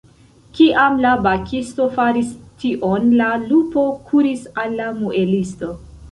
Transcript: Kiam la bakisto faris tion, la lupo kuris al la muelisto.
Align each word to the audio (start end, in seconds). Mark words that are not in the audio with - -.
Kiam 0.59 0.93
la 1.05 1.09
bakisto 1.25 1.83
faris 1.97 2.31
tion, 2.63 3.05
la 3.19 3.27
lupo 3.43 3.83
kuris 4.07 4.47
al 4.63 4.73
la 4.81 4.89
muelisto. 5.03 5.71